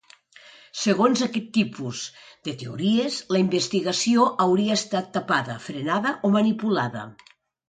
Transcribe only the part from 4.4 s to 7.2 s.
hauria estat tapada, frenada o manipulada.